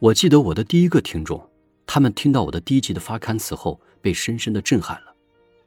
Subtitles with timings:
[0.00, 1.44] 我记得我的第一个听众，
[1.84, 5.12] 他们听到我的第一集的发刊词后，被深深的震撼了。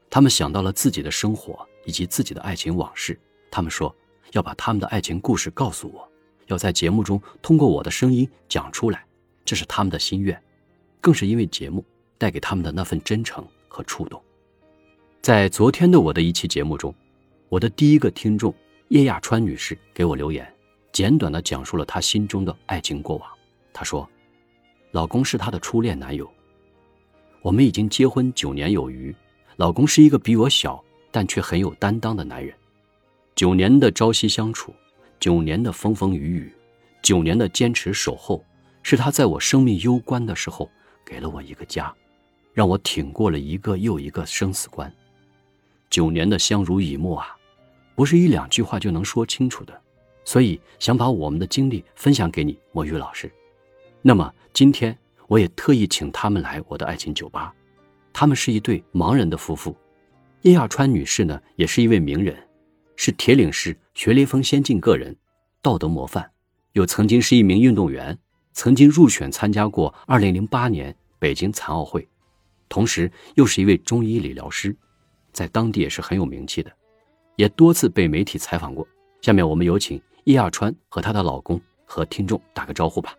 [0.09, 3.19] 他们想到了自己的生活以及自己的爱情往事，
[3.51, 3.93] 他们说
[4.31, 6.09] 要把他们的爱情故事告诉我，
[6.47, 9.05] 要在节目中通过我的声音讲出来，
[9.43, 10.41] 这是他们的心愿，
[11.01, 11.83] 更是因为节目
[12.17, 14.21] 带给他们的那份真诚和触动。
[15.21, 16.95] 在昨天的我的一期节目中，
[17.49, 18.55] 我的第一个听众
[18.87, 20.49] 叶亚川女士给我留言，
[20.93, 23.29] 简短的讲述了她心中的爱情过往。
[23.73, 24.09] 她说。
[24.91, 26.29] 老公是她的初恋男友，
[27.41, 29.15] 我们已经结婚九年有余。
[29.57, 32.53] 老公是一个比我小但却很有担当的男人。
[33.35, 34.73] 九年的朝夕相处，
[35.19, 36.53] 九年的风风雨雨，
[37.01, 38.43] 九年的坚持守候，
[38.83, 40.69] 是他在我生命攸关的时候
[41.05, 41.93] 给了我一个家，
[42.53, 44.91] 让我挺过了一个又一个生死关。
[45.89, 47.35] 九年的相濡以沫啊，
[47.95, 49.81] 不是一两句话就能说清楚的。
[50.23, 53.31] 所以想把我们的经历分享给你，墨玉老师。
[54.01, 54.33] 那么。
[54.53, 54.95] 今天
[55.27, 57.55] 我也特意请他们来我的爱情酒吧，
[58.11, 59.73] 他们是一对盲人的夫妇。
[60.41, 62.35] 叶亚川女士呢，也是一位名人，
[62.97, 65.15] 是铁岭市学雷锋先进个人，
[65.61, 66.29] 道德模范，
[66.73, 68.15] 又曾经是一名运动员，
[68.51, 72.05] 曾经入选参加过2008年北京残奥会，
[72.67, 74.75] 同时又是一位中医理疗师，
[75.31, 76.69] 在当地也是很有名气的，
[77.37, 78.85] 也多次被媒体采访过。
[79.21, 83.15] 下面我们有请叶亚川和她的老公和听众打个招呼吧。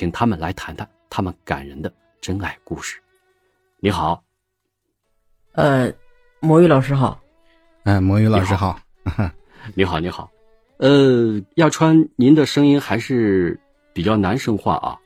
[0.00, 2.98] 请他们来谈谈他们感人的真爱故事。
[3.80, 4.22] 你好，
[5.52, 5.92] 呃，
[6.40, 7.20] 魔芋老师好，
[7.84, 8.80] 嗯，魔芋老师好，
[9.74, 10.30] 你好，你好，
[10.78, 13.60] 呃，亚川，您的声音还是
[13.92, 14.98] 比较男生化啊。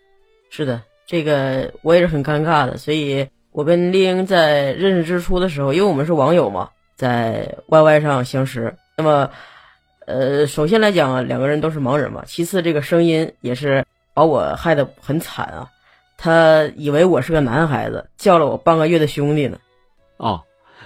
[0.48, 8.72] 是的，这个我也是很尴尬的，所以我跟丽英在认识之初的时候，因为我们是网友嘛，在 YY 上相识。
[8.96, 9.28] 那么，
[10.06, 13.84] 呃，首先来讲，两个人都是盲人嘛，其次这个声音也是。
[14.14, 15.68] 把我害得很惨啊！
[16.16, 19.58] 他以为我是个男孩子，叫了我半个月的兄弟呢。
[20.16, 20.40] 哦，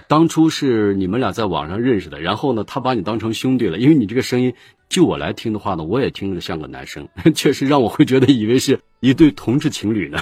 [0.07, 3.77] 当初是你们俩在网上认识的，然后呢，他把你当成兄弟了。
[3.77, 4.53] 因为你这个声音，
[4.89, 10.19] 就我来听的话呢，我也听着像个男生， 确实让我会觉得以为是一对同志情侣呢。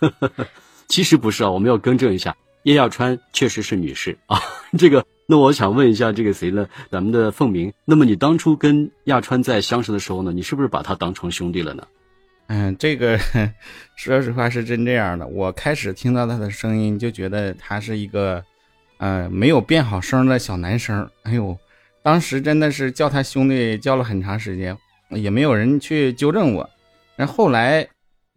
[0.86, 4.38] 其实不是啊，我们要更正一下，叶亚川确实是女士啊，
[4.76, 5.04] 这个。
[5.26, 6.68] 那我想问一下，这个谁呢？
[6.90, 7.72] 咱们的凤鸣。
[7.86, 11.86] 那么你当初跟亚川在相识的时候呢，你是不是把他当成兄弟了呢？
[12.48, 13.18] 嗯，这个
[13.96, 15.26] 说实话是真这样的。
[15.26, 18.44] 我开始听到他的声音，就觉得他是一个，
[18.98, 21.08] 呃，没有变好声的小男生。
[21.22, 21.56] 哎呦，
[22.02, 24.76] 当时真的是叫他兄弟叫了很长时间，
[25.08, 26.68] 也没有人去纠正我。
[27.16, 27.86] 然后来，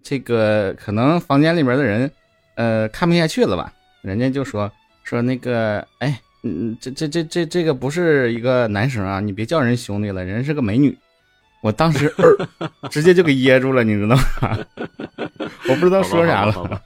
[0.02, 2.10] 这个可能房间里面的人，
[2.56, 3.74] 呃，看不下去了吧？
[4.08, 4.72] 人家就说
[5.04, 6.20] 说那个，哎。
[6.44, 9.20] 嗯，这这这这这个不是一个男生啊！
[9.20, 10.96] 你别叫人兄弟了，人是个美女。
[11.62, 12.14] 我当时
[12.92, 14.58] 直接就给噎住了，你知道吗？
[15.68, 16.82] 我不知道说啥了。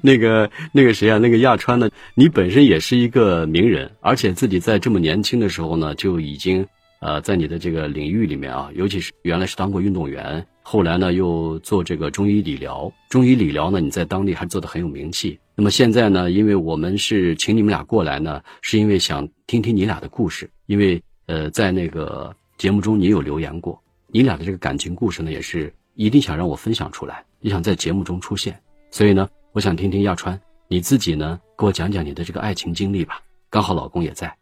[0.00, 1.18] 那个那个谁啊？
[1.18, 1.90] 那个亚川呢？
[2.14, 6.64] 你本身也是一个名人，而且自己在这么年轻的时候呢，就已经
[7.00, 12.92] 呃，在你的这个领域里面啊，尤其是原来是当过运动员，后来呢又做这个中医理疗。
[13.08, 15.38] 中医理疗呢，你在当地还做的很有名气。
[15.54, 16.28] 那么现在呢？
[16.28, 20.50] 因为我们是请你们俩过来呢，是因为想听听你俩的故事。
[20.66, 28.60] 因为呃，在那个节目中你有留言过，你俩的这个感情故事呢，也是一定想让我分享出来，也想在节目中出现。
[28.90, 33.20] 所以呢，我想听听亚川你自己呢，给我讲讲你的这个爱情经历吧。
[33.48, 34.36] 刚好老公也在。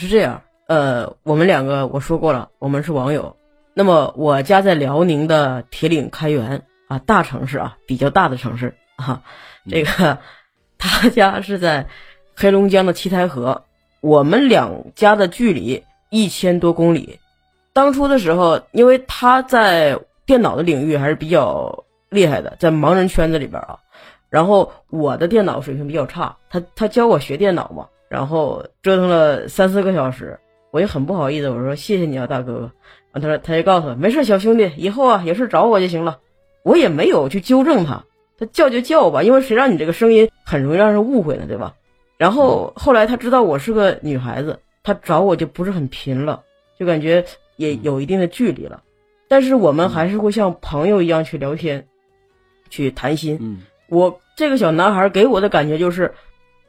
[0.00, 0.42] 是这样。
[0.66, 3.36] 呃，我们两个我说过了，我们是网友。
[3.74, 9.22] 那么我家在辽宁的铁岭开原啊，大城市啊，比较大的城市啊。
[9.68, 10.18] 这个
[10.78, 11.86] 他家是在
[12.34, 13.64] 黑龙江的七台河，
[14.00, 17.18] 我们两家的距离一千多公里。
[17.72, 23.78] 当初的时候，因为他在电脑的领域还是比较厉害的，在盲人圈子里边啊。
[24.28, 30.38] 然后我的电脑水平比较差，他他教我学电脑嘛，然后折腾了三四个小时。
[30.70, 32.70] 我也很不好意思，我说谢谢你啊，大哥。
[33.12, 36.18] 完，他说他就告诉我，没事，小兄弟，以后啊有事找我就行了。
[36.62, 38.04] 我也没有去纠正他，
[38.38, 41.74] 他叫就叫吧，因为谁让你这个声音很容易让人误会呢，对吧？
[42.18, 46.42] 然后后来他知道我是个女孩子，他找我就不是很频了，
[46.78, 47.24] 就感觉
[47.56, 48.82] 也有一定的距离了。
[49.26, 51.84] 但是我们还是会像朋友一样去聊天，
[52.68, 53.38] 去谈心。
[53.40, 53.58] 嗯，
[53.88, 56.12] 我这个小男孩给我的感觉就是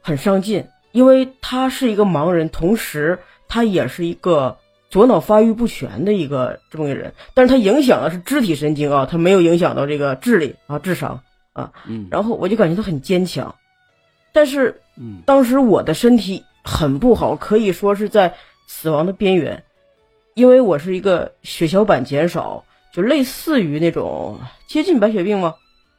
[0.00, 3.18] 很上进，因为他是一个盲人，同时。
[3.54, 4.56] 他也是一个
[4.88, 11.20] 左脑发育不全的一个这么个人，但是他影响的是肢体神经啊，他没有影响到这个智力啊、智商
[11.52, 11.70] 啊。
[11.86, 12.08] 嗯。
[12.10, 13.54] 然后我就感觉他很坚强，
[14.32, 18.32] 但是嗯当时我的身体很不好，可以说是在
[18.66, 19.62] 死亡的边缘，
[20.32, 22.64] 因为我是一个血小板减少，
[22.94, 25.56] 就类似于那种接近白血病嘛。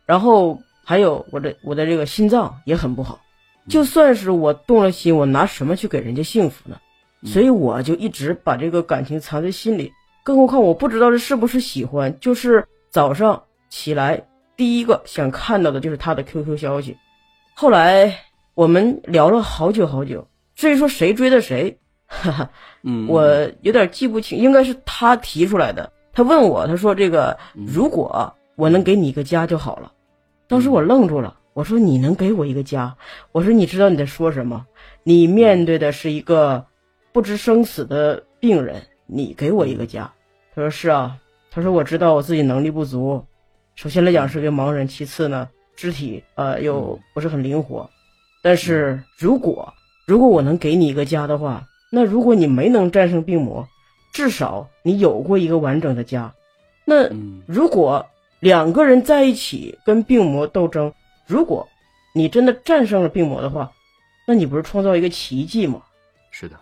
[0.07, 3.21] 然后还有我的我的这个心脏也很不好，
[3.69, 6.77] 就算是我动了心，我拿什么去给人家幸福呢？
[7.25, 9.91] 所以我就一直把这个感情藏在心里。
[10.23, 14.25] 更何况我不知道这是不是喜欢，就是早上起来
[14.57, 16.97] 第一个想看到的就是他的 QQ 消息。
[17.53, 18.13] 后来
[18.53, 21.77] 我们聊了好久好久，至于说谁追的谁，
[22.07, 22.49] 哈哈，
[22.83, 25.91] 嗯，我有点记不清，应该是他提出来的。
[26.11, 29.91] 他问我，他说：“这个嗯如果我能给你一个家就好了。”
[30.47, 32.95] 当时我愣住了，我说：“你能给我一个家？”
[33.31, 34.65] 我说：“你知道你在说什么？
[35.03, 36.65] 你面对的是一个
[37.11, 40.11] 不知生死的病人，你给我一个家。”
[40.55, 41.17] 他说：“是啊。”
[41.51, 43.23] 他说：“我知道我自己能力不足，
[43.75, 47.87] 首先来讲是个盲人，其次呢，肢体呃又不是很灵活。
[48.41, 49.71] 但是如果
[50.07, 53.67] 如果我能给你一个家的话，那如果你没能战胜病魔，
[54.13, 56.33] 至少你有过一个完整的家。
[56.85, 58.05] 那嗯如果
[58.39, 60.91] 两个人在一起跟病魔斗争，
[61.25, 61.67] 如果
[62.13, 63.71] 你真的战胜了病魔的话，
[64.27, 65.81] 那你不是创造一个奇迹吗？
[66.31, 66.59] 是的，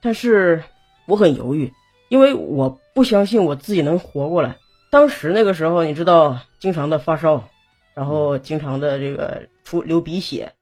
[0.00, 0.62] 但是
[1.06, 1.72] 我很犹豫，
[2.08, 4.56] 因为我不相信我自己能活过来。
[4.90, 7.48] 当时那个时候，你知道，经常的发烧，
[7.94, 10.52] 然后经常的这个出流鼻血，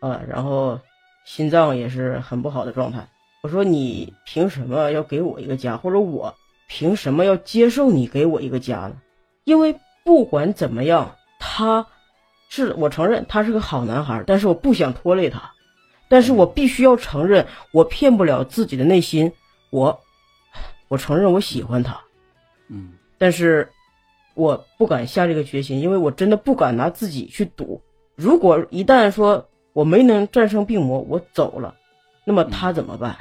[0.00, 0.80] 啊，然后
[1.24, 3.08] 心脏也是很不好的状态。
[3.42, 6.34] 我说你凭什么要给我一个家，或者我
[6.68, 9.00] 凭什么要接受你给我一个家呢？
[9.44, 11.86] 因为不管怎么样，他
[12.48, 15.52] 是我承认他是个好男孩，但是我不想拖累他，
[16.08, 19.32] 但是我必须要承认，我骗不了自己的内心，
[19.70, 20.00] 我
[20.88, 22.00] 我承认我喜欢他，
[22.68, 23.68] 嗯但是
[24.34, 27.80] 我不敢下这个决心，因为我真的不敢拿自己去赌。
[28.14, 31.74] 如果一旦说我没能战胜病魔，我走了，
[32.24, 33.16] 那么他怎么办？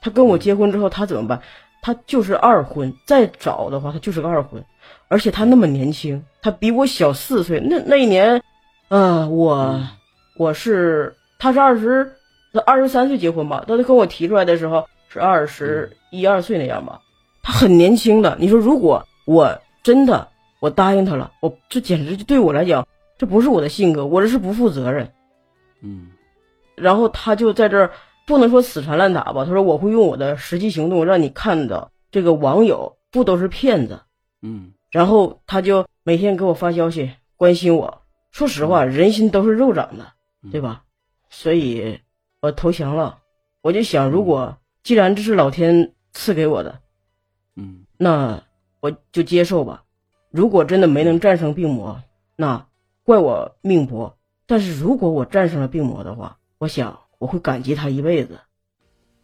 [0.00, 1.40] 他跟我结婚之后，他怎么办？
[1.88, 4.62] 他就是二婚，再找的话，他就是个二婚，
[5.08, 7.58] 而且他那么年轻，他比我小四岁。
[7.60, 8.42] 那那一年，
[8.88, 9.80] 呃，我
[10.36, 12.12] 我是他是二十，
[12.52, 13.64] 他二十三岁结婚吧？
[13.66, 17.00] 他跟我提出来的时候是二十一二岁那样吧？
[17.42, 18.36] 他很年轻的。
[18.38, 20.28] 你说如果我真的
[20.60, 22.86] 我答应他了，我这简直就对我来讲，
[23.16, 25.10] 这不是我的性格，我这是不负责任。
[25.80, 26.08] 嗯
[26.76, 27.90] 然后他就在这儿
[28.28, 34.02] 不能说死缠烂打吧，他说我会用我的实际行动让你看到这个网友不都是骗子。
[34.42, 38.02] 嗯然后他就每天给我发消息关心我。
[38.30, 40.84] 说实话，人心都是肉长的，嗯对吧？
[41.30, 41.98] 所以
[42.40, 43.18] 我投降了。
[43.62, 46.80] 我就想，如果既然这是老天赐给我的，
[47.56, 48.42] 嗯那
[48.80, 49.84] 我就接受吧。
[50.30, 52.02] 如果真的没能战胜病魔，
[52.36, 52.66] 那
[53.04, 54.14] 怪我命薄。
[54.46, 58.38] 但是如果我战胜了病魔的话，我想我会感激他一辈子。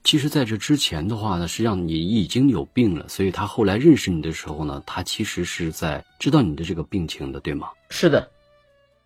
[0.03, 7.71] 其实，在这之前的话呢，实际上你已经有病了，所以他后来认识你的时候呢，他其实是在知道你的这个病情的，对吗？
[7.89, 8.29] 是的，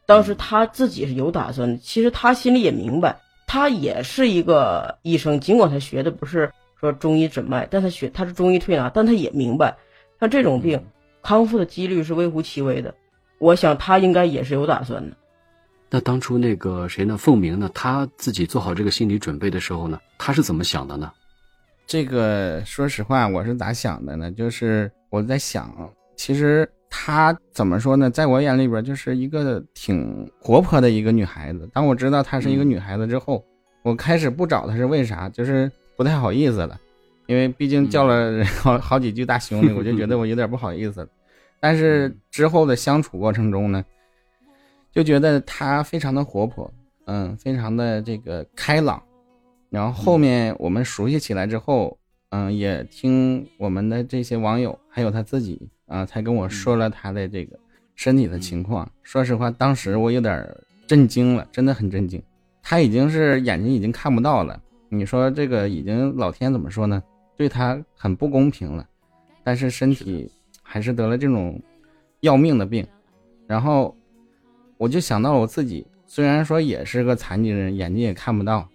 [0.07, 6.51] 当时他自己是有打算的，其实他心里也明白，他也是一个医生，尽管他学的不是
[6.81, 9.77] 说中医诊脉，但他学他是中医推拿，但他也明白，
[10.19, 10.85] 像这种病
[11.23, 12.93] 康复的几率是微乎其微的。
[13.39, 15.17] 我想他应该也是有打算的。
[15.91, 21.11] 那当初那个谁呢，凤鸣呢，他自己做好这个心理准备的时候呢，他是怎么想的呢？
[21.87, 24.31] 这个说实话，我是咋想的呢？
[24.31, 25.73] 就是我在想，
[26.17, 31.67] 其实她怎么说呢，在我眼里边就是一个挺活泼的一个女孩子。
[31.73, 33.43] 当我知道她是一个女孩子之后，
[33.83, 35.31] 我开始不找她是为啥？
[35.31, 36.79] 就是不太好意思了，
[37.27, 41.09] 因为毕竟叫了好好几句大兄弟，我就觉得我有点不好意思了。
[41.59, 43.83] 但是之后的相处过程中呢，
[44.93, 46.73] 就觉得他非常的活泼，
[47.07, 49.03] 嗯，非常的这个开朗。
[49.71, 51.99] 然后后面我们熟悉起来之后，
[52.31, 57.59] 嗯，也听我们的这些网友还有他自己啊，才跟我说了他的这个
[57.95, 58.91] 身体的情况。
[59.03, 60.47] 说实话，当时我有点
[60.87, 62.23] 震惊了，真的很震惊。
[62.63, 67.03] 他已经是眼睛已经看不到了，你说这个已经老天怎么说呢？
[67.37, 68.87] 对他很不公平了，
[69.45, 70.31] 但是身体
[70.63, 71.61] 还是得了这种
[72.21, 72.87] 要命的病。
[73.47, 73.97] 然后
[74.79, 78.67] 我就想到了我自己，虽然说也是个残疾人，眼睛也看不到。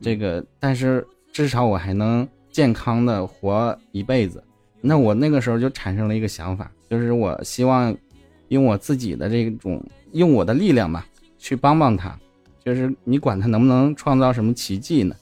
[0.00, 4.42] 这个，但是至少我还能健康的活一辈子。
[4.80, 7.94] 那我那个时候就产生了一个想法，就是我希望
[8.48, 11.06] 用我自己的这种，用我的力量吧，
[11.38, 12.18] 去帮帮他。
[12.64, 15.16] 就是你管他能不能创造什么奇迹呢？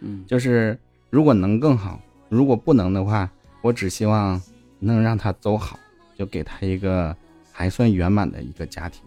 [0.00, 0.78] 嗯，就是
[1.10, 3.28] 如果能更好，如果不能的话，
[3.62, 4.40] 我只希望
[4.78, 5.78] 能让他走好，
[6.16, 7.16] 就给他一个
[7.50, 9.02] 还算圆满的一个家庭。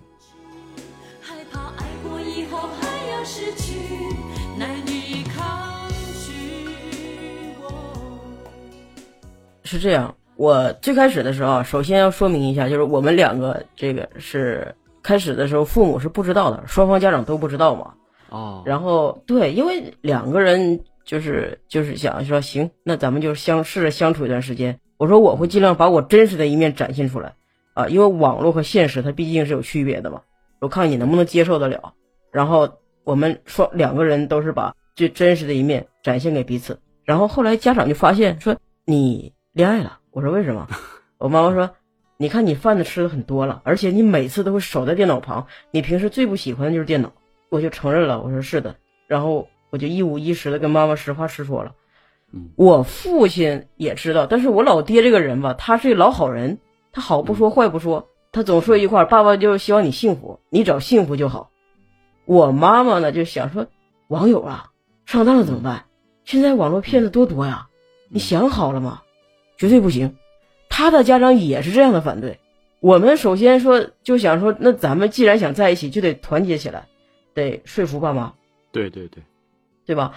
[1.77, 3.75] 爱过以后还要失去，
[4.57, 5.87] 难以抗
[6.25, 7.53] 拒。
[9.63, 14.73] 是这样，我最开始的时候啊，首先要说明一下，就是我们两个这个是
[15.03, 17.93] 开始的时候父母是不知道的，双方家长都不知道嘛。
[18.29, 24.77] 哦，然后对，因为两个人就是就是想说，行，那咱们就相试着相处一段时间。
[24.97, 27.33] 我说我会尽量把我真实的一面展现出来
[27.73, 30.21] 啊，因为网络和现实它毕竟是有区别的嘛。
[30.59, 31.93] 我看你能不能接受得了。
[32.31, 32.69] 然后
[33.03, 36.79] 我们说两个人都是把最真实的一面展现给彼此。
[37.03, 39.99] 然后后来家长就发现说你恋爱了。
[40.11, 40.67] 我说为什么？
[41.19, 41.69] 我妈妈说，
[42.17, 47.11] 你看你饭都吃的很多了，而且你每次都会守在电脑旁，你平时最不喜欢的就是电脑。
[47.49, 48.75] 我就承认了，我说是的。
[49.07, 51.71] 然后我就一五一十的跟妈妈实话实说了。
[52.33, 56.57] 嗯我父亲也知道，但是我老爹这个人吧，他是一个老好人，
[56.91, 61.49] 他好不说坏不说，他总说一句话：爸爸就是希望你幸福，你只要幸福就好。
[62.25, 63.67] 我妈妈呢就想说，
[64.07, 64.71] 网友啊，
[65.05, 65.85] 上当了怎么办？
[66.25, 67.67] 现在网络骗子多多呀，
[68.09, 69.01] 你想好了吗？
[69.57, 70.17] 绝对不行。
[70.69, 72.39] 他的家长也是这样的反对。
[72.79, 76.87] 我们首先说就想说，那咱们既然想在一起，就得团结起来，
[77.33, 78.33] 得说服爸妈，
[78.71, 79.23] 对对对，
[79.85, 80.13] 对吧？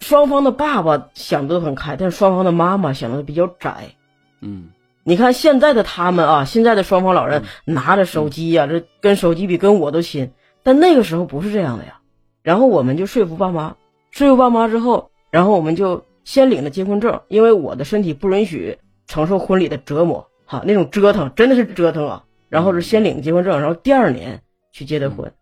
[0.00, 3.94] 双方的爸爸想的都很开，但是双方的妈妈想的比较窄。
[4.40, 4.70] 嗯
[5.04, 10.32] 你看现在的他们啊，现在的双方老人拿着手机呀、这跟手机比跟我都亲。
[10.62, 12.00] 但那个时候不是这样的呀。
[12.42, 13.76] 然后我们就说服爸妈，
[14.10, 22.24] 说服爸妈之后，然后我们就先领了结婚证，因为我的身体不允许承受婚礼的折磨，哈，那种折腾真的是折腾啊。
[22.48, 24.42] 然后是先领结婚证，然后第二年
[24.72, 25.32] 去结的婚。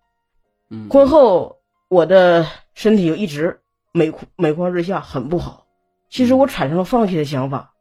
[0.70, 3.60] 嗯，婚后我的身体就一直
[3.92, 5.66] 每况每况日下，很不好。
[6.08, 7.74] 其实我产生了放弃的想法，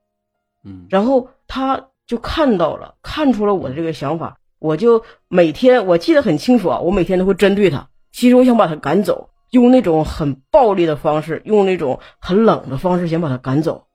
[0.66, 7.90] 嗯然后他就看到了，看出了我的这个想法，我就每天我记得很清楚啊，我每天都会针对他。
[8.14, 13.86] 其实我想把他赶走，用那种很暴力的方式，用那种很冷的方式想把他赶走。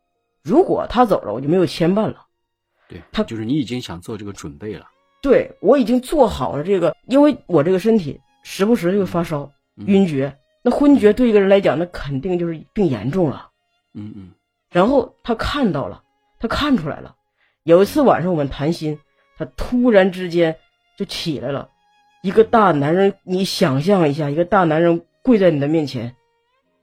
[0.42, 2.26] 如果他走了，我就没有牵绊了。
[2.90, 4.84] 对，他就是你已经想做这个准备了，
[5.22, 10.36] 对我已经做好了这个，因为我这个身体时不时就会发烧、嗯晕厥。
[10.62, 13.48] 那昏厥对一个人来讲，那肯定就是病严重了。
[13.94, 14.32] 嗯嗯
[14.70, 16.02] 然后他看到了，
[16.38, 17.14] 他看出来了。
[17.66, 19.00] 有一次晚上我们谈心，
[19.37, 20.54] 他突然之间
[20.96, 21.68] 就起来了，
[22.23, 26.14] 一个大男人，你想象一下，一个大男人跪在你的面前，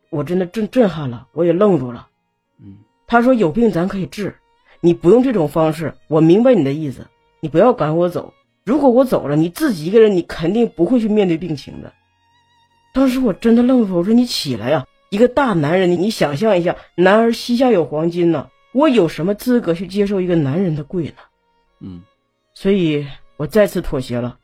[0.10, 2.10] 我真的震震撼了，我也愣住了。
[2.60, 4.36] 嗯他说：“有病咱可以治，
[4.82, 5.94] 你不用这种方式。
[6.10, 7.08] 我明白你的意思，
[7.40, 8.34] 你不要赶我走。
[8.66, 11.94] 如果我走了，你自己一个人，你肯定不会去面对病情的。”
[12.94, 21.16] 当时我真的愣住，我说：“你起来呀、一个大男人，你你想象一下，男儿膝下有黄金呢，我有什么资格去接受一个男人的跪呢？
[21.80, 22.04] 嗯
[22.54, 24.38] 所以我再次妥协了，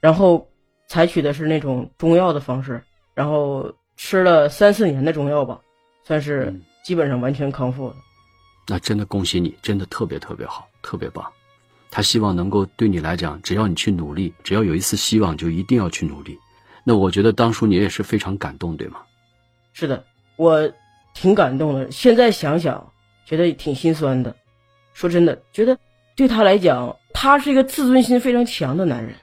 [0.00, 0.48] 然后
[0.88, 2.82] 采取的是那种中药的方式，
[3.14, 5.60] 然后吃了三四年的中药吧，
[6.04, 7.94] 算是嗯基本上完全康复了。
[8.68, 11.24] 那真的恭喜你，真的特别特别好，特别棒。
[11.90, 16.38] 他希望能够对你来讲，只要你去努力，只要有一丝希望，就一定要去努力。
[16.84, 19.00] 那我觉得当初你也是非常感动，对吗？
[19.72, 20.04] 是的，
[20.36, 20.72] 我
[21.14, 21.90] 挺感动的。
[21.90, 22.92] 现在想想，
[23.24, 24.34] 觉得挺心酸的。
[24.92, 25.76] 说真的，觉得
[26.16, 29.14] 对他来讲，他是一个自尊心非常强的男人。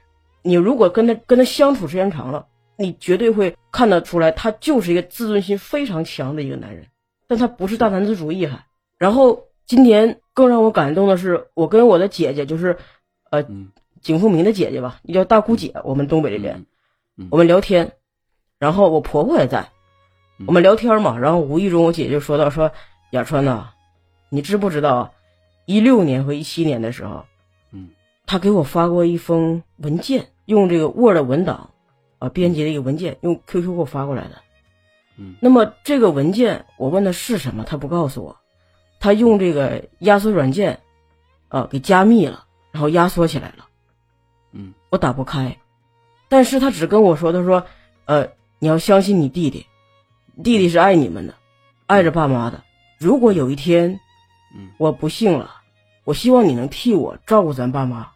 [0.42, 6.86] 你如果跟他跟他相处时间长了，你绝对会看得出来，他就是一个自尊心非常强的一个男人。
[7.26, 8.58] 但他不是大男子主义还。
[8.98, 12.76] 然后今天更让我感动的是，我跟我的姐姐，就是
[13.30, 13.68] 呃嗯
[14.00, 16.64] 景富明的姐姐吧，你叫大姑姐，我们东北这边。
[17.16, 17.92] 嗯我们聊天，
[18.58, 19.60] 然后我婆婆也在，
[20.38, 22.70] 嗯我们聊天嘛，然后无意中我姐就说到说，
[23.10, 23.68] 雅川呐、
[24.30, 25.12] 你知不知道，
[25.64, 27.24] 一六年和一七年的时候，
[27.72, 27.88] 嗯
[28.26, 31.70] 他给我发过一封文件，用这个 Word 文档
[32.18, 34.42] 啊编辑的一个文件，用 QQ 给我发过来的。
[35.16, 38.36] 嗯那么这个文件，我问他是什么，他不告诉我，
[39.00, 40.78] 他用这个压缩软件，
[41.48, 43.66] 啊给加密了，然后压缩起来了。
[44.52, 45.58] 嗯我打不开，
[46.28, 47.66] 但是他只跟我说，他说，
[48.04, 49.66] 呃，你要相信你弟弟，
[50.42, 51.34] 弟弟是爱你们的，
[51.86, 52.62] 爱着爸妈的。
[52.98, 53.98] 如果有一天
[54.54, 55.50] 嗯我不幸了，
[56.04, 58.08] 我希望你能替我照顾咱爸妈。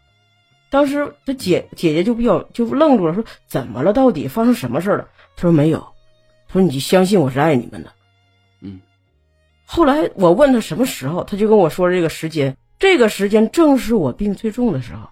[0.70, 3.92] 当时他姐姐姐就比较就愣住了，说怎么了？
[3.92, 5.08] 到底发生什么事儿了？
[5.36, 5.78] 他说没有，
[6.48, 7.92] 他说你相信我是爱你们的。
[8.60, 8.80] 嗯
[9.64, 15.08] 后来我问他什么时候，他就跟我说这个时间，这个时间正是我病最重的时候。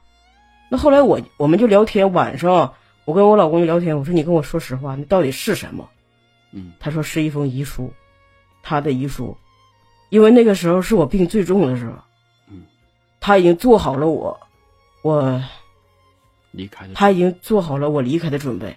[0.71, 2.73] 那后来我我们就聊天，晚上啊
[3.05, 5.89] 我跟我老公就聊天，我说你跟我说实话，那到底是什么？
[6.53, 7.93] 嗯他说是一封遗书，
[8.62, 9.37] 他的遗书，
[10.11, 11.95] 因为那个时候是我病最重的时候，
[12.49, 12.62] 嗯，
[13.21, 14.38] 他已经做好了我，
[15.02, 15.43] 我
[16.50, 18.76] 离开的他已经做好了我离开的准备，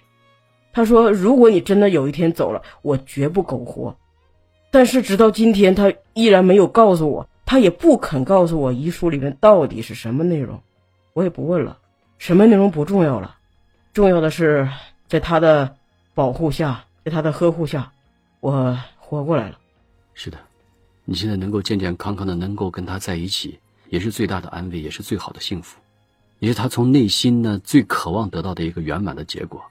[0.71, 3.95] 他说：“如果你真的有一天走了，我绝不苟活。”
[4.71, 10.61] 但是直到今天，他依然没有告诉我，他也不肯告诉我遗书里面到底是什么内容。
[11.13, 11.77] 我也不问了，
[12.17, 13.35] 什么内容不重要了，
[13.93, 14.67] 重要的是
[15.07, 15.75] 在他的
[16.15, 17.91] 保护下，在他的呵护下，
[18.39, 19.59] 我活过来了。
[20.15, 20.39] 是的，
[21.05, 25.79] 你现在能够健健康康的能够跟他在一起，也是最大的安慰，也是最好的幸福，
[26.39, 29.61] 也是他从内心呢最渴望得到的一个圆满的结果。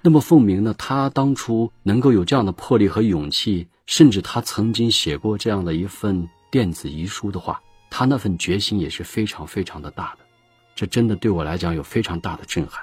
[0.00, 10.24] 那么凤鸣呢，他当初能够有这样的魄力和勇气，甚至他曾经写过这样的一份电子遗书的话，他那份决心也是非常非常的大的，
[10.74, 12.82] 这真的对我来讲有非常大的震撼。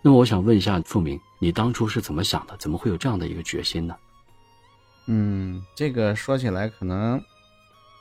[0.00, 2.56] 那么我想问一下凤鸣，你当初是怎么想的？
[2.58, 3.94] 怎么会有这样的一个决心呢？
[5.10, 7.18] 嗯，这个说起来可能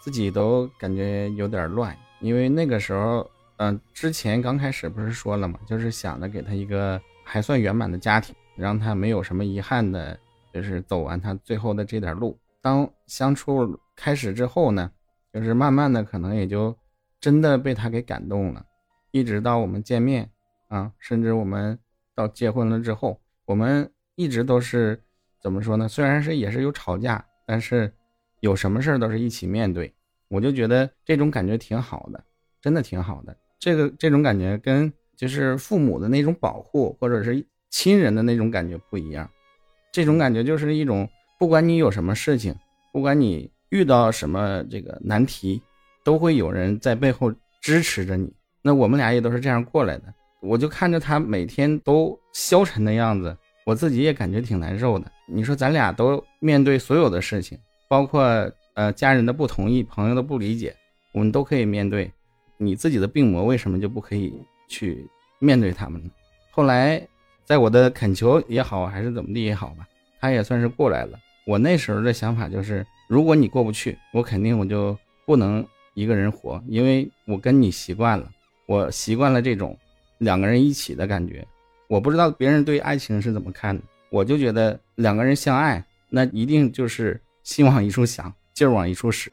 [0.01, 10.19] 自己都感觉有点乱，因为那个时候，嗯、之前刚开始不是说了嘛，就是想着给他一个还算圆满的家庭，让他没有什么遗憾的，
[10.53, 12.37] 就是走完他最后的这点路。
[12.61, 14.91] 当相处开始之后呢，
[15.31, 16.75] 就是慢慢的可能也就
[17.21, 18.65] 真的被他给感动了，
[19.11, 20.29] 一直到我们见面
[20.67, 21.79] 啊，甚至我们
[22.13, 25.01] 到结婚了之后，我们一直都是
[25.41, 25.87] 怎么说呢？
[25.87, 27.93] 虽然是也是有吵架，但是
[28.39, 29.93] 有什么事儿都是一起面对。
[30.29, 32.23] 我就觉得这种感觉挺好的，
[32.61, 33.35] 真的挺好的。
[33.59, 39.29] 这个这种感觉跟就是父母的那种保护，或者是亲人的那种感觉不一样。
[39.91, 41.07] 这种感觉就是一种，
[41.39, 42.53] 不管你有什么事情，
[42.91, 45.61] 不管你遇到什么这个难题，
[46.03, 48.31] 都会有人在背后支持着你。
[48.61, 50.13] 那我们俩也都是这样过来的。
[50.41, 53.35] 我就看着他每天都消沉的样子，
[53.67, 55.11] 我自己也感觉挺难受的。
[55.25, 57.59] 你说咱俩都面对所有的事情，
[57.89, 58.23] 包括
[58.75, 60.73] 呃家人的不同意、朋友的不理解，
[61.11, 62.09] 我们都可以面对。
[62.55, 64.33] 你自己的病魔为什么就不可以
[64.69, 65.05] 去
[65.39, 66.09] 面对他们呢？
[66.49, 67.05] 后来
[67.43, 69.85] 在我的恳求也好，还是怎么地也好吧，
[70.21, 71.19] 他也算是过来了。
[71.45, 78.31] 我那时候的想法就是，如果你过不去，我肯定我就不能一个人活，因为我跟你习惯了，
[78.65, 79.77] 我习惯了这种
[80.19, 81.45] 两个人一起的感觉。
[81.89, 89.31] 我不知道别人对爱情是怎么看的，我就觉得两个人相爱，那一定就是心往一处想，劲儿往一处使。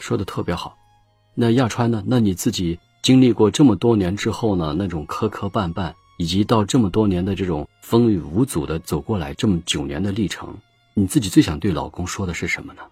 [0.00, 0.76] 说的特别好。
[1.36, 2.02] 那亚川呢？
[2.04, 4.74] 那你自己经历过这么多年之后呢？
[4.76, 10.52] 那种磕磕绊绊，以及到这么多年的这种风雨无阻的走过来，这么九年的历程，
[10.98, 12.82] 你自己最想对老公说的是什么呢？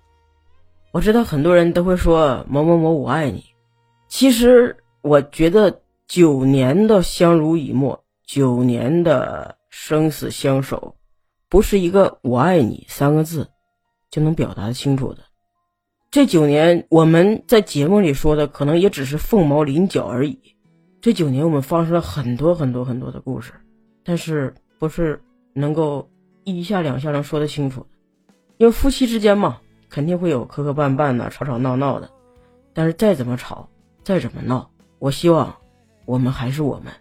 [0.92, 3.44] 我知道很多人都会说某某某我爱你，
[4.08, 10.96] 其实我觉得九年的相濡以沫，九年的生死相守，
[11.48, 13.46] 不是一个我爱你三个字
[14.10, 15.18] 就能表达清楚的。
[16.10, 20.40] 这九年我们在节目里说的可能也只是凤毛麟角而已。
[21.02, 23.52] 这九年我们发生了很多很多很多的故事，
[24.02, 25.20] 但是不是
[25.52, 26.08] 能够
[26.44, 27.86] 一下两下能说得清楚的，
[28.58, 29.58] 因为夫妻之间嘛。
[29.88, 32.10] 肯定会有磕磕绊绊的，吵吵闹闹的，
[32.74, 33.68] 但是再怎么吵，
[34.02, 35.56] 再怎么闹，我希望
[36.04, 36.92] 我们还是我们。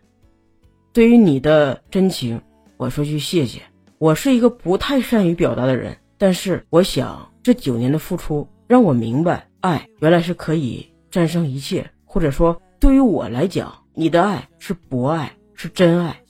[0.94, 2.39] 对于你的真情，
[2.78, 3.63] 我说句谢谢。
[3.98, 16.22] 我是一个不太善于表达的人，但是我想这九年的付出让我明白，爱原来是可以战胜一切，或者说对于我来讲，你的爱是博爱，是真爱。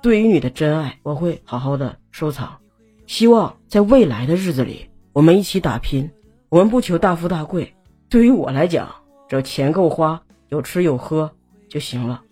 [0.00, 2.60] 对于你的真爱，我会好好的收藏，
[3.06, 4.86] 希望在未来的日子里。
[5.12, 6.10] 我们一起打拼，
[6.48, 7.74] 我们不求大富大贵。
[8.08, 8.92] 对于我来讲，
[9.28, 11.30] 只要钱够花，有吃有喝
[11.68, 12.22] 就行了。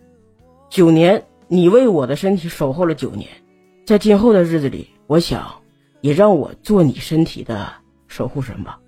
[0.69, 3.29] 九年，你为我的身体守候了九年，
[3.87, 5.53] 在今后的日子里，我想
[6.01, 7.73] 也让我做你身体的
[8.09, 8.81] 守护神吧。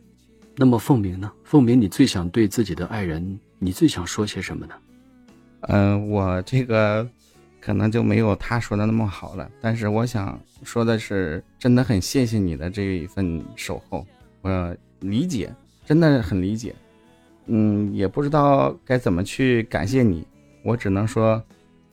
[0.56, 1.30] 那么凤鸣呢？
[1.44, 4.74] 凤鸣，你最想对自己的爱人，你最想说些什么呢？
[5.62, 7.08] 嗯、我这个
[7.64, 14.06] 可能就没有他说的那么好了，但是我想说的是，真的很谢谢你的这一份守候，
[14.42, 15.50] 我理解，
[15.86, 16.74] 真的很理解，
[17.46, 20.26] 嗯，也不知道该怎么去感谢你，
[20.62, 21.42] 我只能说，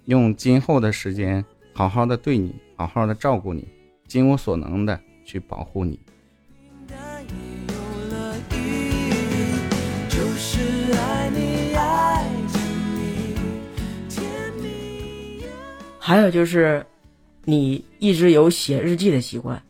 [0.05, 3.65] 用今后的时间好好的对你，好好的照顾你，
[4.07, 5.97] 尽我所能的去保护你。
[16.03, 16.83] 还有就是，
[17.45, 19.61] 你一直有写日记的习惯，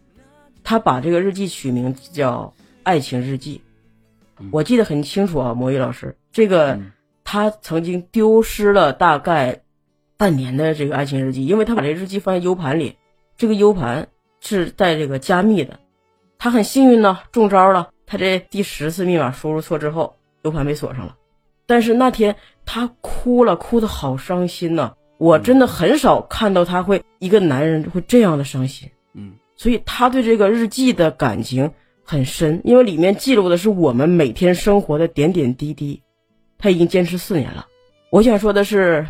[0.63, 3.61] 他把这个日记取名叫《爱情日记》。
[4.49, 6.93] 我记得很清楚啊，魔芋老师，这个嗯
[7.25, 9.61] 他曾经丢失了大概
[10.15, 12.95] 半年的这个爱情日记，因为他把这日记放在 U 盘里，
[13.35, 14.07] 这个 U 盘
[14.39, 15.81] 是带这个加密的。
[16.37, 17.89] 他很幸运呢，中招了。
[18.05, 21.17] 他这第十次密码输入错之后，，U 盘被锁上了。
[21.65, 28.89] 但是那天他哭了，哭的好伤心呐、我真的很少看到他会一个男人会这样的伤心。
[29.13, 36.01] 嗯所以他对这个日记的感情很深，因为里面记录的是我们每天生活的点点滴滴。
[36.57, 37.67] 他已经坚持四年了。
[38.09, 39.05] 我想说的是，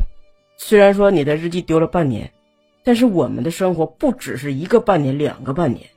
[0.57, 2.29] 虽然说你的日记丢了半年，
[2.83, 5.87] 但是我们的生活不只是一个半年、两个半年，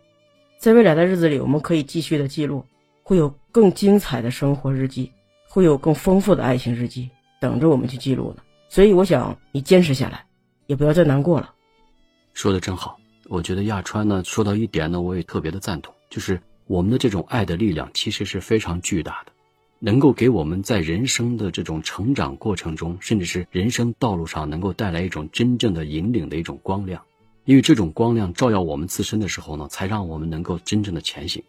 [0.59, 2.65] 在未来的日子里，我们可以继续的记录，
[3.03, 5.11] 会有更精彩的生活日记，
[5.49, 8.43] 会有更丰富的爱情日记等着我们去记录呢。
[8.75, 10.27] 所以，我想你坚持下来，
[10.67, 11.55] 也不要再难过了。
[12.33, 12.99] 说的真好。
[13.29, 19.33] 我觉得亚川呢说到一点呢，我也特别的赞同，就是我们的这种爱的力量其实是非常巨大的，
[19.79, 27.01] 能够给我们在人生的这种成长过程中，甚至是人生道路上，能够带来一种真正的引领的一种光亮。
[27.45, 31.41] 因为这种光亮照耀我们自身的时候呢，才让我们能够真正的前行。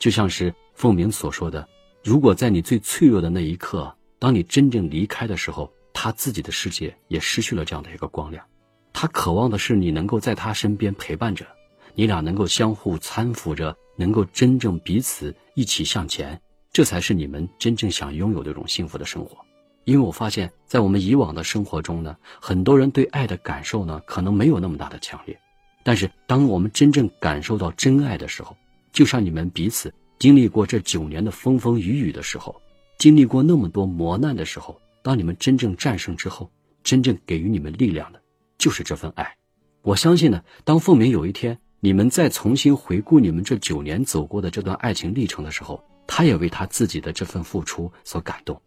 [0.00, 1.68] 就像是凤鸣所说的，
[2.02, 5.72] 如果在你最脆弱的那一刻，当你真正离开的时候，
[6.04, 8.44] 他自己的世界也失去了这样的一个光亮。
[8.92, 11.46] 他渴望的是你能够在他身边陪伴着，
[11.94, 16.38] 你俩能够相互搀扶着，能够真正彼此一起向前，
[16.70, 19.38] 这才是你们真正想拥有的一种幸福的生活。
[19.84, 25.34] 因为我发现，在我们以往的生活中呢，很多人对爱的感受呢，可能没有那么大的强烈，
[25.82, 28.54] 但是当我们真正感受到真爱的时候，
[28.92, 32.54] 就像你们彼此经历过这九年的风风雨雨的时候，
[32.98, 36.50] 经历过那么多磨难的时候，当你们真正战胜之后，
[36.82, 38.18] 真正给予你们力量的。
[38.56, 39.36] 就是这份爱，
[39.82, 40.42] 我相信呢。
[40.64, 48.58] 当凤鸣有一天你们再重新回顾你们这九年走过的这段爱情历程的时候，他也为他自己的这份付出所感动。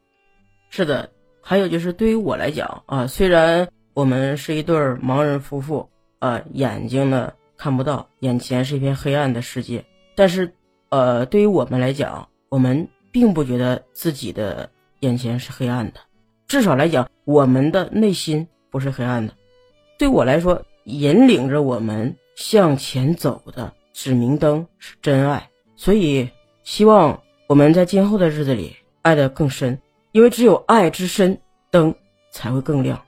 [0.70, 1.10] 是的，
[1.42, 9.84] 还有就是对于我来讲啊，虽然我们是一对盲人夫妇，啊，眼睛呢看不到，眼前是一片黑暗的世界，
[10.16, 10.54] 但是，
[10.90, 14.70] 呃，对于我们来讲，我们并不觉得自己的
[15.00, 16.00] 眼前是黑暗的，
[16.48, 19.34] 至少来讲，我们的内心不是黑暗的。
[19.98, 26.30] 对我来说，引领着我们向前走的指明灯是真爱，所以
[26.64, 29.78] 希望我们在今后的日子里爱得更深。
[30.14, 31.38] 因为只有爱之深，
[31.70, 31.94] 灯
[32.32, 33.04] 才会更亮。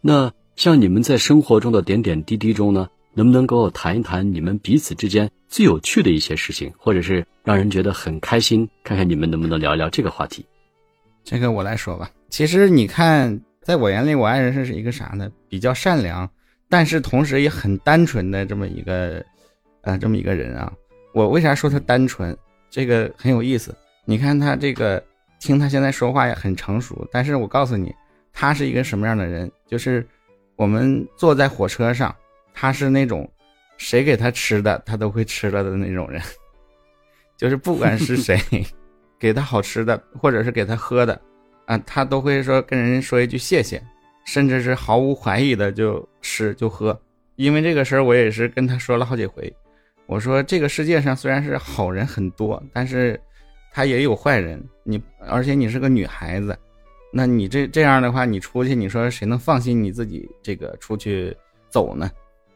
[0.00, 8.68] 那像你们在生活中的点点滴滴中呢，能不能给我谈一谈你们彼此之间最有趣的一些事情，或者是让人觉得很开心？
[8.82, 10.44] 看看你们能不能聊一聊这个话题。
[11.22, 12.10] 这个我来说吧。
[12.28, 15.30] 其实你看，在我眼里，我爱人是一个啥呢？
[15.48, 16.28] 比较善良。
[16.68, 19.24] 但是同时也很单纯的这么一个，
[19.82, 20.72] 呃，这么一个人啊。
[21.12, 22.36] 我为啥说他单纯？
[22.68, 23.72] 这个很有意思。
[24.04, 25.00] 你看他这个，
[25.38, 27.06] 听他现在说话也很成熟。
[27.12, 27.94] 但是我告诉你，
[28.32, 29.48] 他是一个什么样的人？
[29.68, 30.04] 就是
[30.56, 32.12] 我们坐在火车上，
[32.54, 33.30] 他是那种
[33.76, 36.22] 谁给他吃的，他都会吃了的那种人。
[37.36, 38.40] 就是不管是谁
[39.20, 41.20] 给他好吃的，或者是给他喝的，
[41.66, 43.82] 啊，他都会说跟人说一句谢谢。
[44.26, 46.98] 甚至是毫无怀疑的就吃就喝，
[47.36, 49.54] 因为这个事儿我也是跟他说了好几回。
[50.06, 53.20] 我说这个世界上虽然是好人很多，但是
[53.70, 54.58] 他也有坏人。
[54.82, 56.58] 你而且你是个女孩子，
[57.12, 61.36] 那你这这样的话，你出去，你说谁能放心你自己这个出去
[61.68, 62.10] 走呢？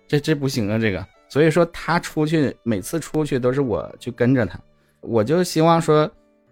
[0.09, 1.07] 这这不行啊，这个。
[1.29, 4.59] 所以说他出去每次出去都是我去跟着他，
[5.03, 6.11] 我就希望说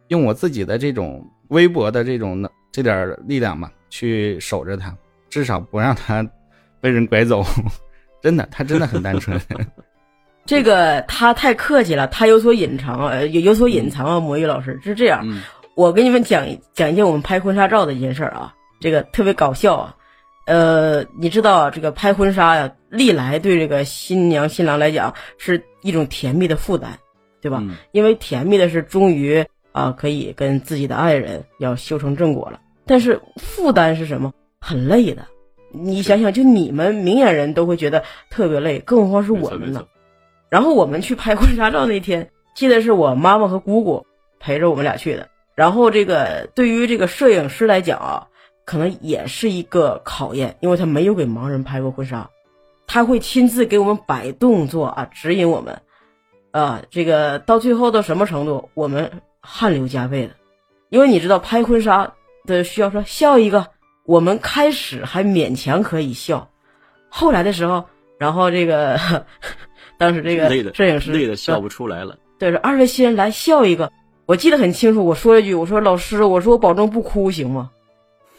[0.09, 4.95] 用我自己的这种微薄的这种这点力量吧，去守着他。
[5.31, 6.25] 至少不让他
[6.81, 7.43] 被人拐走，
[8.23, 9.41] 真的，他真的很单纯。
[10.47, 14.21] 这个他太客气了，他有所隐藏啊，有有所隐藏啊。
[14.21, 15.43] 魔芋老师是这样，嗯
[15.75, 19.97] 我给你们讲讲一件我们拍婚纱照的一件事儿啊，这个特别搞笑啊。
[20.47, 26.89] 呃，你知道这个拍婚纱呀，历来对这个新娘新郎来讲是一种甜蜜的负担，
[27.41, 27.59] 对吧？
[27.63, 34.33] 嗯因为甜蜜的是终于啊可以跟自己的爱人要修成正果了，但是负担是什么？
[34.61, 35.27] 很累的。
[35.73, 39.85] 你想想，就你们明眼人都会觉得特别累，更何况是我们呢？
[40.49, 44.07] 然后我们去拍婚纱照那天，记得是我妈妈和姑姑
[44.41, 45.29] 陪着我们俩去的。
[45.55, 48.27] 然后这个对于这个摄影师来讲啊，
[48.65, 52.31] 可能也是一个考验，因为他没有给盲人拍过婚纱，
[52.87, 55.81] 他会亲自给我们摆动作啊，指引我们。
[56.53, 60.35] 啊，这个到最后到什么程度，我们汗流浃背的，
[60.89, 62.11] 因为你知道拍婚纱
[62.47, 63.67] 的需要说笑一个，
[64.05, 66.49] 我们开始还勉强可以笑，
[67.11, 67.85] 后来的时候，
[68.19, 68.99] 然后这个
[69.99, 72.17] 当时这个摄影师累的笑不出来了。
[72.39, 73.93] 对，说二位新人来笑一个，
[74.25, 77.71] 我记得很清楚，我说了一句，我说老师，我说我保证不哭行吗？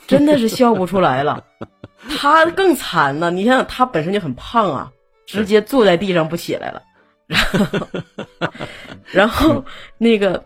[0.08, 1.44] 真的是笑不出来了。
[2.17, 3.30] 他更惨呢。
[3.30, 4.91] 你想想，他本身就很胖啊，
[5.25, 6.82] 直接坐在地上不起来了。
[7.30, 7.67] 然后，
[9.12, 9.65] 然后
[9.97, 10.43] 那个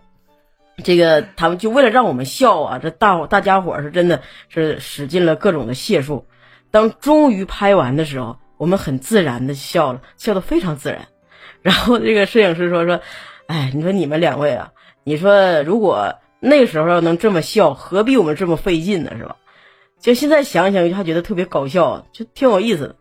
[0.84, 6.26] 这个他们就为了让我们笑啊，这大伙大家伙是真的是使尽了各种的解数。
[6.72, 11.08] 当终于拍完的时候，我们很自然的笑了，笑得非常自然。
[11.62, 13.00] 然后这个摄影师说说，
[13.48, 14.72] 哎，你说你们两位啊，
[15.04, 19.12] 你说如果那时候要能这么笑，何必我们这么费劲呢？
[19.18, 19.36] 是吧？
[20.02, 22.96] 就现在想想，还觉得特别搞笑，就挺有意思的。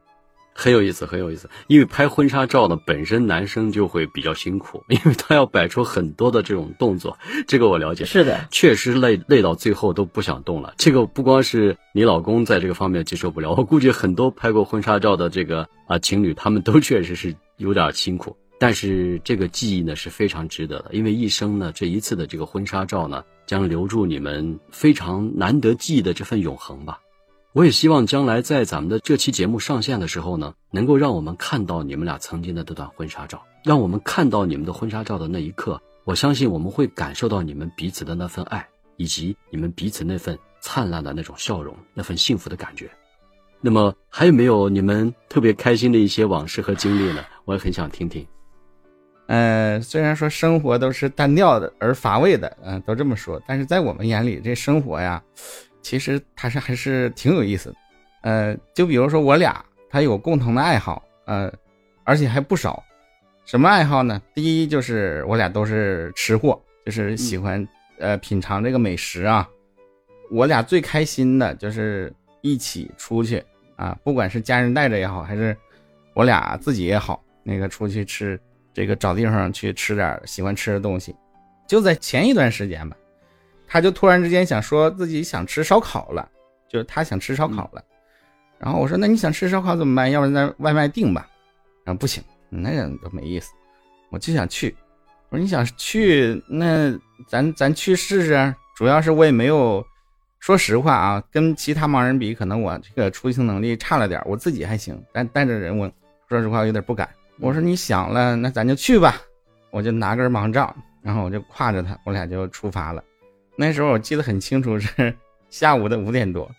[0.52, 1.48] 很有意思，很有意思。
[1.68, 8.04] 因为拍婚纱照呢，本身男生就会比较辛苦， 因为他要摆出很多的这种动作，这个我了解。
[8.04, 10.74] 是的，确实累累到最后都不想动了。
[10.76, 18.36] 这个不光是你老公在这个方面接受不了，我估计很多拍过婚纱照的这个啊情侣，他们都确实是有点辛苦。
[18.58, 27.00] 但是这个记忆呢是非常值得的，因为一生呢这一次的这个婚纱照呢，将留住你们非常难得记忆的这份永恒吧。
[27.52, 38.64] 我也希望将来在咱们的这期节目上线的时候呢，能够让我们看到你们俩曾经的这段婚纱照，让我们看到你们的婚纱照的那一刻，我相信我们会感受到你们彼此的那份爱，
[38.98, 42.88] 以及你们彼此那份灿烂的那种笑容，那份幸福的感觉。
[43.60, 47.24] 那么还有没有你们特别开心的一些往事和经历呢？
[47.46, 48.24] 我也很想听听。
[49.30, 55.22] 呃，虽然说生活都是单调的而乏味的，嗯、都这么说，但是在我们眼里，这生活呀，
[55.82, 57.76] 其实它是还是挺有意思的。
[58.22, 61.48] 呃，就比如说我俩，他有共同的爱好，呃，
[62.02, 62.82] 而且还不少。
[63.46, 64.20] 什么爱好呢？
[64.34, 67.64] 第一就是我俩都是吃货，就是喜欢、
[68.00, 69.48] 呃品尝这个美食啊。
[70.32, 73.40] 我俩最开心的就是一起出去
[73.76, 75.56] 啊，不管是家人带着也好，还是
[76.14, 78.36] 我俩自己也好，那个出去吃。
[78.72, 81.14] 这个找地方去吃点喜欢吃的东西，
[81.66, 82.96] 就在前一段时间吧，
[83.66, 86.28] 他就突然之间想说自己想吃烧烤了，
[86.68, 87.82] 就是他想吃烧烤了。
[88.58, 90.10] 然后我说那你想吃烧烤怎么办？
[90.10, 91.28] 要不然咱外卖订吧。
[91.84, 93.50] 然后不行，那样都没意思，
[94.10, 94.76] 我就想去。
[95.30, 96.92] 我说你想去，那
[97.26, 98.54] 咱咱去试试。
[98.76, 99.84] 主要是我也没有，
[100.38, 105.90] 说实话啊，跟其他盲人比，可能我这个出行能力差了点，我自己还行，但带着人，我
[106.28, 107.08] 说实话有点不敢。
[107.40, 109.16] 我说你想了，那咱就去吧。
[109.70, 113.02] 我就拿根盲杖，然后我就挎着他，我俩就出发了。
[113.56, 115.14] 那时候我记得很清楚，是
[115.48, 116.50] 下午的五点多。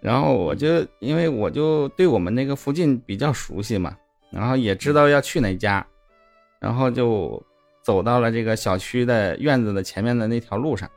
[0.00, 3.96] 然后我就因为我就对我们那个附近比较熟悉嘛，
[4.30, 5.84] 然后也知道要去哪家，
[6.60, 7.42] 然后就
[7.82, 10.88] 走到了这个小区的院子的前面的那条路上，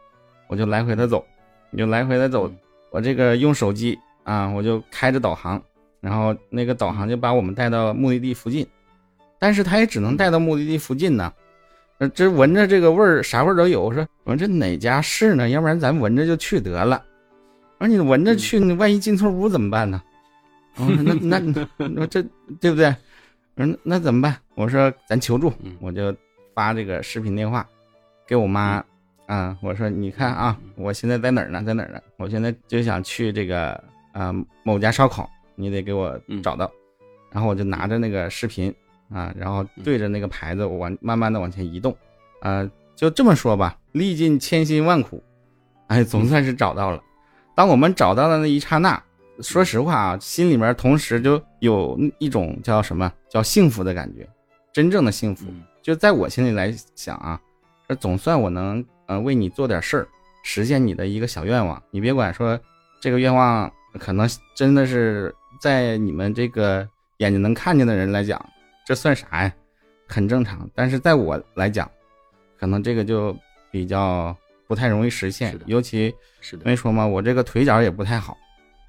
[0.48, 1.26] 我就来回的走，
[1.70, 2.52] 你就来回的走。
[2.90, 5.62] 我这个用手机啊，我就开着导航，
[6.02, 8.68] 然后那个导航就把我们带到目的地附近。
[9.42, 11.34] 但是他也只能带到目的地附近呢，
[11.98, 13.82] 呃，这闻着这个味儿，啥味儿都有。
[13.82, 15.50] 我说，我说这哪家是呢？
[15.50, 17.04] 要不然咱闻着就去得了。
[17.80, 20.00] 我说你闻着去，你万一进错屋怎么办呢？
[20.76, 22.22] 我说那那那这
[22.60, 22.96] 对不对？
[23.56, 24.38] 我说那怎么办？
[24.54, 26.16] 我说咱求助，我就
[26.54, 27.68] 发这个视频电话
[28.28, 28.84] 给我妈
[29.26, 29.58] 啊。
[29.60, 31.64] 我说你看啊，我现在在哪儿呢？
[31.66, 32.00] 在哪儿呢？
[32.18, 33.72] 我现在就想去这个
[34.12, 36.72] 啊某家烧烤，你得给我找到。
[37.32, 38.72] 然后我就拿着那个视频。
[39.14, 41.96] 啊，然后对着那个牌子往慢慢的往前移动，
[42.42, 45.22] 呃，就这么说吧，历尽千辛万苦，
[45.88, 47.02] 哎，总算是找到了。
[47.54, 49.02] 当我们找到的那一刹那，
[49.42, 54.28] 说实话啊，心里面同时就有一种叫什么叫幸福的感觉，
[54.72, 55.46] 真正的幸福。
[55.82, 57.40] 就在我心里来想啊，
[57.90, 60.08] 这总算我能呃为你做点事儿，
[60.44, 61.82] 实现你的一个小愿望。
[61.92, 62.58] 你别管说
[63.02, 63.70] 这个愿望
[64.00, 68.40] 可能真的是在你们这个眼睛能看见的人来讲。
[68.86, 69.54] 这算啥呀？
[70.08, 71.90] 很正常，但是在我来讲，
[72.60, 73.34] 可能这个就
[73.72, 74.36] 比较
[74.68, 78.38] 不太容易实现，尤其是的，没说嘛，我这个腿脚也不太好，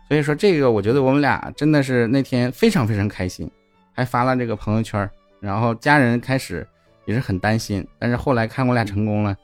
[0.09, 3.49] 所以说这个我觉得我们俩真的是那天非常非常开心，
[3.93, 6.67] 还发了这个朋友圈，然后家人开始
[7.05, 9.37] 也是很担心，但是后来看我俩成功了，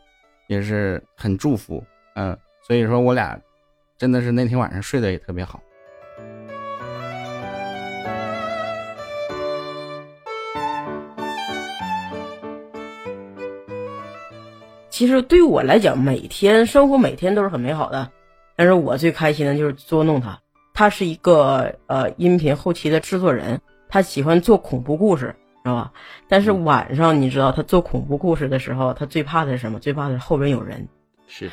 [0.48, 1.84] 也是很祝福，
[2.16, 3.40] 嗯，所以说我俩
[3.96, 5.62] 真的是那天晚上睡得也特别好。
[14.98, 18.10] 其实对我来讲，每天生活每天都是很美好的，
[18.56, 20.36] 但是我最开心的就是捉弄他。
[20.74, 25.26] 他是一个呃音频后期的制作人，他喜欢做恐怖故事，
[25.62, 25.92] 知道吧？
[26.26, 29.78] 但是晚上你知道他做恐怖故事的时候，他最怕的是什么？
[29.78, 30.88] 最怕的是后边有人。
[31.28, 31.48] 是，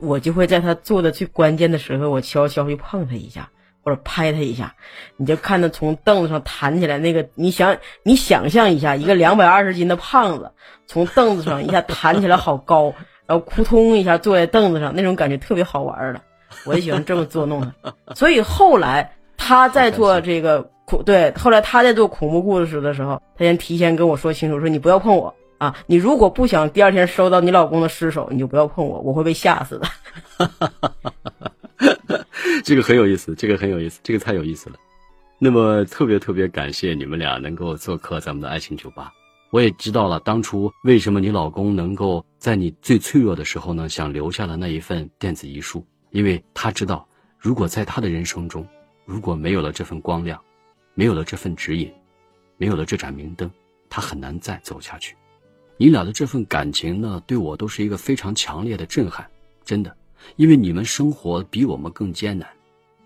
[0.00, 3.46] 我就会在他做的最关键的时候，我悄悄去碰他一下。
[3.86, 4.74] 或者拍他一下，
[5.16, 10.50] 你就看他从凳子上弹起来，那个你想你想象一下，一个两百二十斤的胖子
[10.88, 12.92] 从凳子上一下弹起来，好高，
[13.26, 16.20] 然后扑通一下坐在凳子上，那种感觉特别好玩的。
[16.64, 29.86] 我就喜欢这么捉弄他， 所以后来他在做这个恐对，后来他在做恐怖故事的时候，他先提前跟我说清楚，说你不要碰我啊，你如果不想第二天收到你老公的尸首，你就不要碰我，我会被吓死的。
[32.64, 34.76] 这个很有意思，这个很有意思，这个太有意思了。
[35.38, 39.12] 那么特别特别感谢你们俩能够做客咱们的爱情酒吧。
[39.50, 47.06] 我也知道了当初为什么你老公能够在你最脆弱的时候呢，想留下了那一份电子遗书，因为他知道，
[47.38, 48.66] 如果在他的人生中，
[49.04, 50.38] 如果没有了这份光亮，
[50.94, 51.92] 没有了这份指引，
[52.56, 53.50] 没有了这盏明灯，
[53.88, 55.14] 他很难再走下去。
[55.76, 59.26] 你俩的这份感情呢，对我都是一个非常强烈的震撼，
[59.64, 59.96] 真的，
[60.34, 62.48] 因为你们生活比我们更艰难，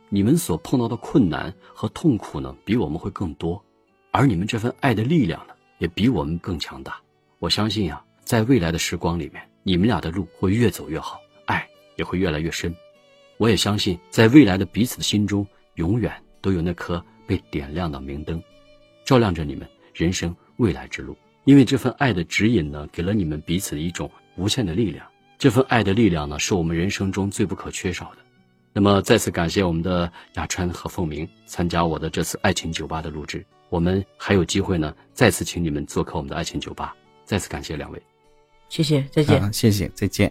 [0.09, 3.63] 你们所碰到的困难和痛苦呢，比我们会更多，
[4.11, 7.01] 而你们这份爱的力量呢，也比我们更强大。
[7.39, 12.75] 我相信呀、在未来的时光里面，你们俩的路会越走越好，爱也会越来越深。
[13.37, 18.43] 我也相信，在未来的彼此的心中，永远都有那颗被点亮的明灯，
[19.05, 21.17] 照亮着你们人生未来之路。
[21.45, 25.07] 因为这份爱的指引呢，给了你们彼此一种无限的力量。
[25.41, 28.19] 这份爱的力量呢，是我们人生中最不可缺少的。
[28.75, 33.43] 那么，再次感谢我们的雅川和凤鸣参加我的这次爱情酒吧的录制。
[33.71, 36.95] 我们还有机会呢，再次请你们做客我们的爱情酒吧。
[37.25, 38.03] 再次感谢两位。
[38.69, 39.43] 谢谢，再见。
[39.43, 40.31] 啊，谢谢，再见。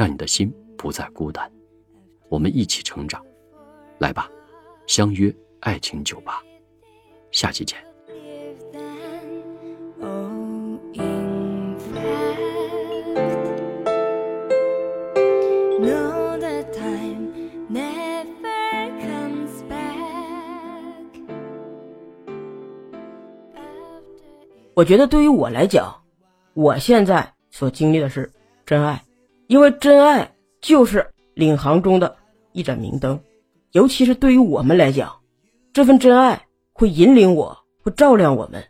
[0.00, 1.52] 让你的心不再孤单，
[2.30, 3.22] 我们一起成长，
[3.98, 4.30] 来吧，
[4.86, 6.42] 相约爱情酒吧，
[7.32, 7.76] 下期见。
[24.72, 25.94] 我觉得对于我来讲，
[26.54, 28.32] 我现在所经历的是
[28.64, 28.98] 真爱，
[29.50, 32.16] 因为真爱就是领航中的
[32.52, 33.18] 一盏明灯，
[33.72, 35.12] 尤其是对于我们来讲，
[35.72, 36.40] 这份真爱
[36.72, 38.62] 会引领我，会照亮我们，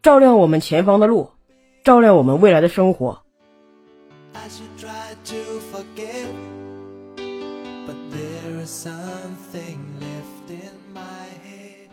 [0.00, 1.28] 照亮我们前方的路，
[1.82, 3.20] 照亮我们未来的生活。
[4.32, 6.28] I should try to forget,
[7.84, 11.00] but there is something left in my
[11.42, 11.90] head.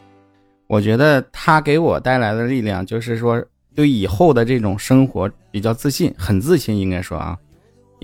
[0.67, 7.35] 我觉得他给我带来的力量，就是说对以后的这种生活比较自信，很自信，应该说啊，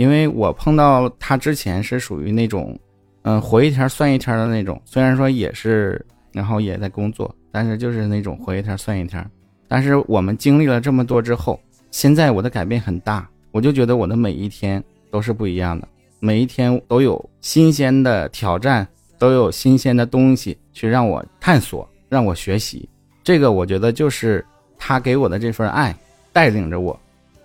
[0.02, 2.76] 因为我碰到他之前是属于那种，
[3.22, 9.24] 嗯，活一天算一天的那种，虽然说也是，然后也在工作，但是就是那种活一天算一天。
[9.68, 11.60] 但是我们经历了这么多之后，
[11.92, 15.88] 现在我的改变很大，我就觉得我的每一天都是不一样的，
[16.20, 18.88] 每一天都有新鲜的挑战，
[19.20, 22.90] 都有新鲜的东西去让我探索，让我学习。
[23.24, 24.44] 这个我觉得就是
[24.80, 25.96] 他给我的这份爱，
[26.34, 27.00] 带领着我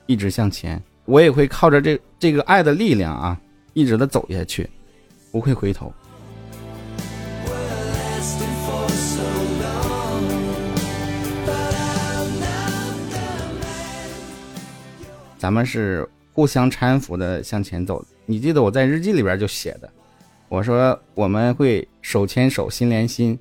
[0.07, 0.83] 一直向前。
[1.07, 3.41] 我也会靠着这这个爱的力量啊，
[3.75, 4.69] 一直的走下去，
[5.31, 5.93] 不会回头。
[15.39, 18.05] 咱们是互相搀扶的向前走。
[18.25, 19.89] 你记得我在日记里边就写的，
[20.49, 23.39] 我说我们会手牵手心连心。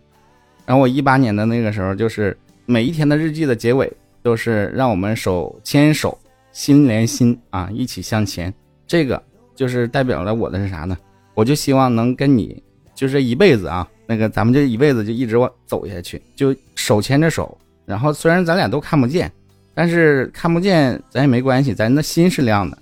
[0.67, 6.15] 然后我一八年的那个时候，就是每一天的日记的结尾都是让我们手牵手
[6.55, 8.51] 心连心啊，一起向前。
[8.87, 9.21] 这个
[9.53, 10.97] 就是代表了我的是啥呢？
[11.33, 12.63] 我就希望能跟你
[12.95, 17.57] 就是一辈子啊，那个咱们这一辈子就一直往走下去，就手牵着手。
[17.85, 19.29] 然后虽然咱俩都看不见，
[19.73, 22.77] 但是看不见咱也没关系，咱的心是亮的。